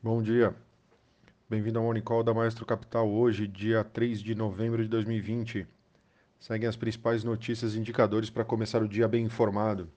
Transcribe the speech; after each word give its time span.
Bom 0.00 0.22
dia. 0.22 0.54
Bem-vindo 1.50 1.76
ao 1.76 1.84
Morning 1.84 2.02
Call 2.02 2.22
da 2.22 2.32
Maestro 2.32 2.64
Capital. 2.64 3.10
Hoje, 3.10 3.48
dia 3.48 3.82
3 3.82 4.22
de 4.22 4.32
novembro 4.32 4.80
de 4.80 4.88
2020. 4.88 5.66
Seguem 6.38 6.68
as 6.68 6.76
principais 6.76 7.24
notícias 7.24 7.74
e 7.74 7.80
indicadores 7.80 8.30
para 8.30 8.44
começar 8.44 8.80
o 8.80 8.86
dia 8.86 9.08
bem 9.08 9.24
informado. 9.24 9.90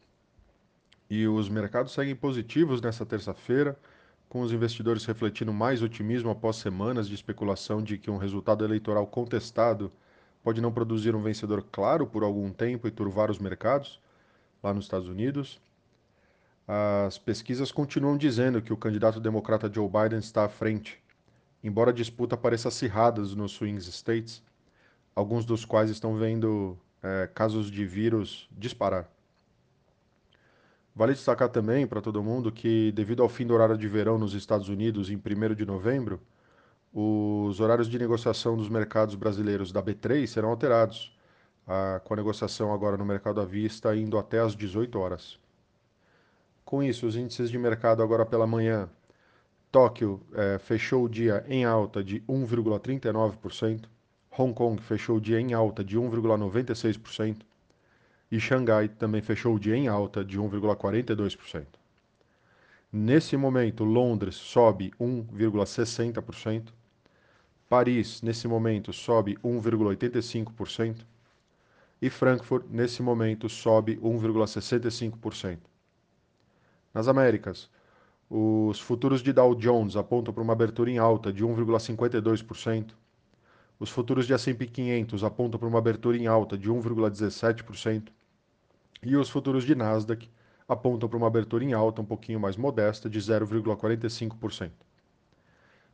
E 1.08 1.28
os 1.28 1.48
mercados 1.50 1.94
seguem 1.94 2.16
positivos 2.16 2.82
nessa 2.82 3.06
terça-feira, 3.06 3.78
com 4.28 4.42
os 4.42 4.51
investidores 4.51 5.06
refletindo 5.06 5.54
mais 5.54 5.83
otimismo 5.83 6.31
após 6.31 6.56
semanas 6.56 7.08
de 7.08 7.13
especulação 7.13 7.83
de 7.83 7.99
que 7.99 8.10
um 8.10 8.18
resultado 8.18 8.65
eleitoral 8.65 9.06
contestado 9.06 9.92
pode 10.44 10.62
não 10.62 10.74
produzir 10.74 11.15
um 11.15 11.22
vencedor 11.22 11.63
claro 11.72 12.08
por 12.08 12.24
algum 12.24 12.52
tempo 12.52 12.88
e 12.88 12.92
turvar 12.92 13.29
os 13.29 13.38
mercados 13.38 14.02
lá 14.63 14.74
nos 14.74 14.86
Estados 14.86 15.08
Unidos. 15.08 15.62
As 16.73 17.17
pesquisas 17.17 17.70
continuam 17.70 18.16
dizendo 18.16 18.62
que 18.62 18.72
o 18.72 18.77
candidato 18.77 19.20
democrata 19.20 19.70
Joe 19.70 19.90
Biden 19.90 20.20
está 20.20 20.46
à 20.46 20.48
frente, 20.48 21.04
embora 21.62 21.91
a 21.91 21.94
disputa 21.94 22.38
pareça 22.38 22.70
acirrada 22.70 23.22
nos 23.22 23.52
swing 23.52 23.77
states, 23.80 24.41
alguns 25.13 25.44
dos 25.44 25.66
quais 25.66 25.90
estão 25.90 26.16
vendo 26.16 26.77
é, 27.04 27.30
casos 27.36 27.70
de 27.70 27.86
vírus 27.86 28.48
disparar. 28.54 29.12
Vale 30.96 31.12
destacar 31.12 31.49
também 31.49 31.86
para 31.86 31.99
todo 31.99 32.23
mundo 32.23 32.54
que, 32.54 32.94
devido 32.94 33.22
ao 33.22 33.27
fim 33.27 33.46
do 33.46 33.54
horário 33.54 33.77
de 33.77 33.90
verão 33.90 34.18
nos 34.18 34.34
Estados 34.34 34.70
Unidos 34.70 35.10
em 35.10 35.18
1 35.18 35.54
de 35.54 35.66
novembro, 35.66 36.22
os 36.94 37.60
horários 37.60 37.90
de 37.90 37.99
negociação 37.99 38.55
dos 38.55 38.70
mercados 38.70 39.16
brasileiros 39.16 39.74
da 39.74 39.84
B3 39.84 40.26
serão 40.26 40.48
alterados, 40.48 41.13
a, 41.68 41.99
com 42.02 42.13
a 42.13 42.18
negociação 42.18 42.74
agora 42.74 42.96
no 42.96 43.04
mercado 43.04 43.41
à 43.41 43.46
vista 43.46 43.94
indo 43.94 44.18
até 44.18 44.40
às 44.40 44.55
18 44.55 44.98
horas. 44.98 45.38
Com 46.72 46.82
isso, 46.82 47.06
os 47.06 47.18
índices 47.18 47.50
de 47.50 47.58
mercado 47.58 48.02
agora 48.02 48.26
pela 48.26 48.48
manhã. 48.48 48.90
Tóquio 49.70 50.22
é, 50.34 50.58
fechou 50.58 51.04
o 51.04 51.10
dia 51.10 51.44
em 51.50 51.66
alta 51.66 52.02
de 52.02 52.22
1,39%. 52.22 53.90
Hong 54.40 54.54
Kong 54.54 54.82
fechou 54.82 55.18
o 55.18 55.20
dia 55.20 55.38
em 55.38 55.52
alta 55.52 55.84
de 55.84 56.00
1,96%. 56.00 57.41
E 58.32 58.40
Xangai 58.40 58.88
também 58.88 59.22
fechou 59.22 59.55
o 59.55 59.60
dia 59.60 59.76
em 59.76 59.90
alta 59.90 60.24
de 60.24 60.40
1,42%. 60.40 61.66
Nesse 62.90 63.35
momento, 63.35 63.84
Londres 63.84 64.35
sobe 64.35 64.94
1,60%. 64.97 66.69
Paris, 67.67 68.22
nesse 68.22 68.47
momento, 68.47 68.94
sobe 68.94 69.35
1,85%. 69.44 71.06
E 72.02 72.09
Frankfurt, 72.09 72.66
nesse 72.69 73.03
momento, 73.03 73.50
sobe 73.50 73.97
1,65%. 73.97 75.70
Nas 76.94 77.08
Américas, 77.08 77.70
os 78.30 78.80
futuros 78.80 79.22
de 79.22 79.31
Dow 79.31 79.56
Jones 79.56 79.95
apontam 79.95 80.34
para 80.34 80.44
uma 80.44 80.53
abertura 80.53 80.89
em 80.89 80.97
alta 80.97 81.31
de 81.31 81.45
1,52%. 81.45 82.92
Os 83.80 83.89
futuros 83.89 84.28
de 84.28 84.34
S&P 84.34 84.67
500 84.67 85.23
apontam 85.23 85.59
para 85.59 85.67
uma 85.67 85.80
abertura 85.80 86.17
em 86.17 86.28
alta 86.28 86.58
de 86.58 86.69
1,17%. 86.69 88.09
E 89.03 89.16
os 89.16 89.30
futuros 89.30 89.64
de 89.64 89.73
Nasdaq 89.73 90.30
apontam 90.67 91.09
para 91.09 91.17
uma 91.17 91.28
abertura 91.28 91.64
em 91.64 91.73
alta 91.73 92.02
um 92.02 92.06
pouquinho 92.06 92.39
mais 92.39 92.56
modesta 92.56 93.09
de 93.09 93.19
0,45%. 93.19 94.72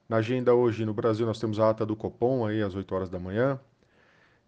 Na 0.10 0.18
agenda 0.18 0.54
hoje 0.54 0.86
no 0.86 0.94
Brasil 0.94 1.26
nós 1.26 1.40
temos 1.40 1.60
a 1.60 1.70
ata 1.70 1.86
do 1.86 1.96
Copom 1.96 2.46
aí 2.46 2.62
às 2.62 2.76
8 2.76 2.96
horas 2.96 3.10
da 3.10 3.20
manhã 3.20 3.60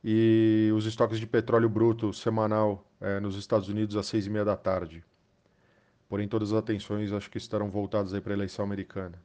e 0.03 0.71
os 0.75 0.85
estoques 0.85 1.19
de 1.19 1.27
petróleo 1.27 1.69
bruto 1.69 2.13
semanal 2.13 2.85
é, 3.01 3.19
nos 3.19 3.35
Estados 3.35 3.67
Unidos 3.67 3.95
às 3.95 4.05
6 4.07 4.27
e 4.27 4.29
meia 4.29 4.45
da 4.45 4.55
tarde. 4.55 5.03
Porém, 6.09 6.27
todas 6.27 6.51
as 6.51 6.57
atenções 6.57 7.13
acho 7.13 7.29
que 7.29 7.37
estarão 7.37 7.69
voltadas 7.69 8.19
para 8.19 8.33
a 8.33 8.35
eleição 8.35 8.65
americana. 8.65 9.21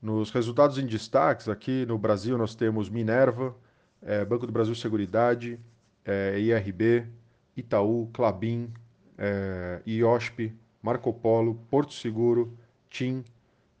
Nos 0.00 0.30
resultados 0.30 0.78
em 0.78 0.86
destaques, 0.86 1.48
aqui 1.48 1.84
no 1.84 1.98
Brasil 1.98 2.38
nós 2.38 2.54
temos 2.54 2.88
Minerva, 2.88 3.54
é, 4.00 4.24
Banco 4.24 4.46
do 4.46 4.52
Brasil 4.52 4.74
Seguridade, 4.74 5.60
é, 6.04 6.38
IRB, 6.40 7.06
Itaú, 7.54 8.08
Clabin, 8.12 8.72
é, 9.18 9.82
IOSP, 9.86 10.54
Marco 10.82 11.12
Polo, 11.12 11.56
Porto 11.70 11.92
Seguro, 11.92 12.56
TIM 12.88 13.22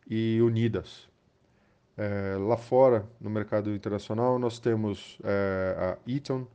e 0.06 0.40
Unidas. 0.42 1.08
É, 1.96 2.36
lá 2.38 2.58
fora, 2.58 3.08
no 3.18 3.30
mercado 3.30 3.74
internacional, 3.74 4.38
nós 4.38 4.58
temos 4.58 5.18
é, 5.24 5.76
a 5.78 6.10
Eaton, 6.10 6.46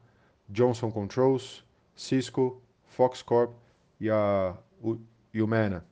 Johnson 0.47 0.91
Controls, 0.91 1.63
Cisco, 1.95 2.61
Foxcorp 2.85 3.53
e 3.99 4.09
a 4.09 4.55
e 5.33 5.41
o 5.41 5.47
MENA. 5.47 5.85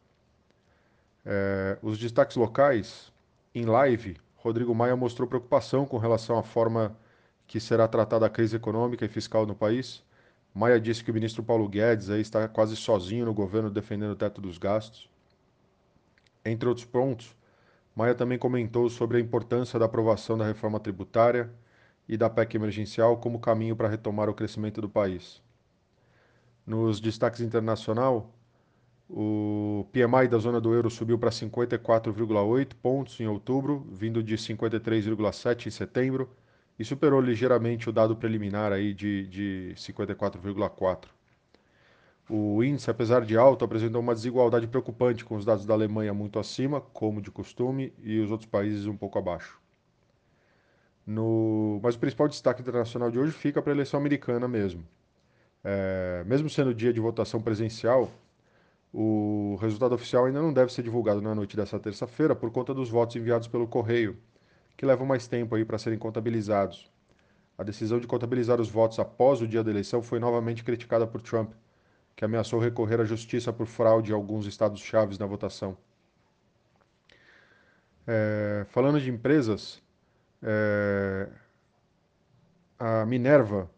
É, 1.25 1.77
os 1.81 1.97
destaques 1.97 2.35
locais, 2.35 3.11
em 3.53 3.65
live, 3.65 4.17
Rodrigo 4.35 4.73
Maia 4.73 4.95
mostrou 4.95 5.27
preocupação 5.27 5.85
com 5.85 5.97
relação 5.97 6.37
à 6.37 6.43
forma 6.43 6.95
que 7.45 7.59
será 7.59 7.87
tratada 7.87 8.25
a 8.25 8.29
crise 8.29 8.55
econômica 8.55 9.05
e 9.05 9.09
fiscal 9.09 9.45
no 9.45 9.55
país. 9.55 10.03
Maia 10.53 10.79
disse 10.79 11.03
que 11.03 11.11
o 11.11 11.13
ministro 11.13 11.43
Paulo 11.43 11.67
Guedes 11.67 12.09
aí 12.09 12.21
está 12.21 12.47
quase 12.47 12.75
sozinho 12.75 13.25
no 13.25 13.33
governo 13.33 13.69
defendendo 13.69 14.11
o 14.11 14.15
teto 14.15 14.39
dos 14.39 14.57
gastos. 14.57 15.09
Entre 16.45 16.67
outros 16.67 16.85
pontos, 16.85 17.35
Maia 17.95 18.15
também 18.15 18.37
comentou 18.37 18.89
sobre 18.89 19.17
a 19.17 19.19
importância 19.19 19.77
da 19.77 19.85
aprovação 19.85 20.37
da 20.37 20.45
reforma 20.45 20.79
tributária 20.79 21.51
e 22.07 22.15
da 22.15 22.29
PEC 22.29 22.55
emergencial 22.55 23.17
como 23.17 23.39
caminho 23.39 23.75
para 23.75 23.89
retomar 23.89 24.29
o 24.29 24.33
crescimento 24.33 24.81
do 24.81 24.89
país. 24.89 25.41
Nos 26.65 27.01
destaques 27.01 27.41
internacional, 27.41 28.33
o 29.09 29.87
PMI 29.91 30.27
da 30.27 30.37
zona 30.37 30.61
do 30.61 30.71
euro 30.73 30.89
subiu 30.89 31.17
para 31.17 31.31
54,8 31.31 32.75
pontos 32.79 33.19
em 33.19 33.27
outubro, 33.27 33.87
vindo 33.91 34.21
de 34.21 34.35
53,7 34.37 35.65
em 35.65 35.71
setembro, 35.71 36.29
e 36.77 36.85
superou 36.85 37.19
ligeiramente 37.19 37.89
o 37.89 37.91
dado 37.91 38.15
preliminar 38.15 38.71
aí 38.71 38.93
de, 38.93 39.27
de 39.27 39.73
54,4. 39.75 41.07
O 42.29 42.63
índice, 42.63 42.91
apesar 42.91 43.25
de 43.25 43.35
alto, 43.35 43.65
apresentou 43.65 43.99
uma 43.99 44.13
desigualdade 44.13 44.67
preocupante, 44.67 45.25
com 45.25 45.35
os 45.35 45.43
dados 45.43 45.65
da 45.65 45.73
Alemanha 45.73 46.13
muito 46.13 46.37
acima, 46.37 46.79
como 46.79 47.19
de 47.19 47.31
costume, 47.31 47.91
e 48.03 48.19
os 48.19 48.29
outros 48.29 48.47
países 48.47 48.85
um 48.85 48.95
pouco 48.95 49.17
abaixo. 49.17 49.59
No... 51.05 51.79
Mas 51.81 51.95
o 51.95 51.99
principal 51.99 52.27
destaque 52.27 52.61
internacional 52.61 53.09
de 53.09 53.17
hoje 53.17 53.31
fica 53.31 53.59
para 53.59 53.71
a 53.71 53.75
eleição 53.75 53.99
americana 53.99 54.47
mesmo. 54.47 54.85
É... 55.63 56.23
Mesmo 56.27 56.47
sendo 56.47 56.71
dia 56.75 56.93
de 56.93 56.99
votação 56.99 57.41
presencial, 57.41 58.11
o 58.93 59.57
resultado 59.61 59.93
oficial 59.93 60.25
ainda 60.25 60.41
não 60.41 60.51
deve 60.51 60.73
ser 60.73 60.81
divulgado 60.81 61.21
na 61.21 61.35
noite 61.35 61.55
dessa 61.55 61.79
terça-feira 61.79 62.35
por 62.35 62.51
conta 62.51 62.73
dos 62.73 62.89
votos 62.89 63.15
enviados 63.15 63.47
pelo 63.47 63.67
correio, 63.67 64.17
que 64.75 64.85
levam 64.85 65.05
mais 65.05 65.27
tempo 65.27 65.55
aí 65.55 65.63
para 65.63 65.77
serem 65.77 65.99
contabilizados. 65.99 66.89
A 67.57 67.63
decisão 67.63 67.99
de 67.99 68.07
contabilizar 68.07 68.59
os 68.59 68.69
votos 68.69 68.99
após 68.99 69.41
o 69.41 69.47
dia 69.47 69.63
da 69.63 69.69
eleição 69.69 70.01
foi 70.01 70.17
novamente 70.19 70.63
criticada 70.63 71.05
por 71.05 71.21
Trump, 71.21 71.51
que 72.15 72.25
ameaçou 72.25 72.59
recorrer 72.59 72.99
à 72.99 73.05
justiça 73.05 73.53
por 73.53 73.67
fraude 73.67 74.11
em 74.11 74.15
alguns 74.15 74.45
estados 74.45 74.81
chaves 74.81 75.19
na 75.19 75.25
votação. 75.25 75.77
É, 78.07 78.65
falando 78.69 78.99
de 78.99 79.09
empresas, 79.09 79.83
é, 80.41 81.29
a 82.79 83.05
Minerva 83.05 83.69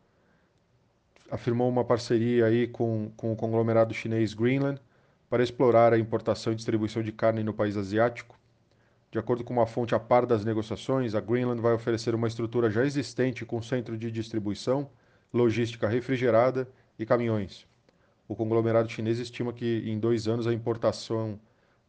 afirmou 1.30 1.68
uma 1.68 1.84
parceria 1.84 2.46
aí 2.46 2.68
com, 2.68 3.12
com 3.18 3.34
o 3.34 3.36
conglomerado 3.36 3.94
chinês 3.94 4.34
Greenland 4.34 4.80
para 5.32 5.42
explorar 5.42 5.94
a 5.94 5.98
importação 5.98 6.52
e 6.52 6.58
distribuição 6.58 7.02
de 7.02 7.10
carne 7.14 7.42
no 7.42 7.54
país 7.54 7.78
asiático. 7.78 8.38
De 9.10 9.18
acordo 9.18 9.46
com 9.46 9.54
uma 9.54 9.66
fonte 9.66 9.96
a 9.96 10.00
par 10.00 10.26
das 10.26 10.44
negociações, 10.44 11.16
a 11.16 11.22
Greenland 11.22 11.62
vai 11.62 11.72
oferecer 11.72 12.14
uma 12.14 12.28
estrutura 12.28 12.70
já 12.70 12.84
existente 12.84 13.46
com 13.46 13.62
centro 13.62 13.98
de 13.98 14.12
distribuição, 14.12 14.90
logística 15.34 15.88
refrigerada 15.88 16.68
e 17.00 17.06
caminhões. 17.06 17.66
O 18.28 18.36
conglomerado 18.36 18.90
chinês 18.90 19.20
estima 19.20 19.54
que 19.54 19.90
em 19.90 19.98
dois 19.98 20.28
anos 20.28 20.48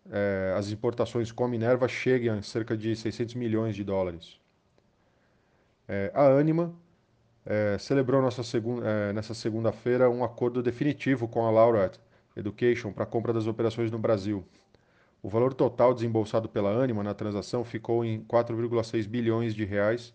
eh, 0.08 0.54
as 0.56 0.70
importações 0.70 1.32
com 1.32 1.44
a 1.44 1.49
Minerva 1.49 1.88
cheguem 1.88 2.31
a 2.31 2.43
cerca 2.43 2.76
de 2.76 2.94
600 2.94 3.34
milhões 3.34 3.75
de 3.75 3.82
dólares. 3.82 4.38
Eh, 5.88 6.12
a 6.14 6.26
Anima 6.28 6.72
eh, 7.44 7.76
celebrou 7.81 8.22
segun, 8.44 8.81
nessa 9.12 9.34
segunda-feira 9.34 10.08
um 10.08 10.22
acordo 10.22 10.62
definitivo 10.62 11.26
com 11.26 11.44
a 11.44 11.50
Laureate 11.50 11.99
Education 12.37 12.93
para 12.93 13.06
compra 13.06 13.32
das 13.32 13.46
operações 13.46 13.90
no 13.90 13.99
Brasil. 13.99 14.44
O 15.23 15.29
valor 15.29 15.55
total 15.55 15.94
desembolsado 15.94 16.49
pela 16.49 16.70
Anima 16.70 17.02
na 17.02 17.14
transação 17.14 17.64
ficou 17.64 18.05
em 18.05 18.23
4,6 18.25 19.06
bilhões 19.06 19.55
de 19.55 19.64
reais. 19.64 20.12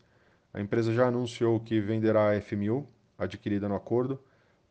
A 0.54 0.60
empresa 0.60 0.94
já 0.94 1.08
anunciou 1.08 1.60
que 1.60 1.80
venderá 1.80 2.32
a 2.32 2.36
F1000, 2.36 2.86
adquirida 3.18 3.70
no 3.70 3.76
acordo, 3.76 4.20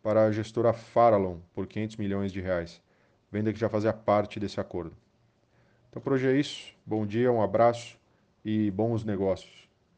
para 0.03 0.25
a 0.25 0.31
gestora 0.31 0.73
Farallon 0.73 1.39
por 1.55 1.67
500 1.67 1.97
milhões 1.97 2.33
de 2.33 2.41
reais, 2.41 2.81
venda 3.33 3.53
que 3.53 3.59
já 3.59 3.69
fazia 3.69 3.93
parte 3.93 4.39
desse 4.39 4.61
acordo. 4.61 4.97
Então 5.91 6.03
por 6.03 6.13
hoje 6.13 6.29
é 6.29 6.39
isso. 6.39 6.73
Bom 6.85 7.07
dia, 7.07 7.33
um 7.33 7.43
abraço 7.43 7.99
e 8.45 8.71
bons 8.71 9.05
negócios. 9.05 9.66